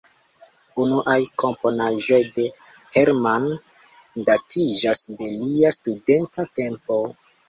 Unuaj 0.83 1.17
komponaĵoj 1.41 2.17
de 2.37 2.45
Hermann 2.95 3.45
datiĝas 4.31 5.03
de 5.21 5.29
lia 5.43 5.73
studenta 5.77 6.47
tempo. 6.61 6.99